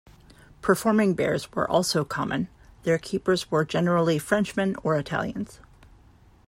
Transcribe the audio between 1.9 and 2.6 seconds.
common;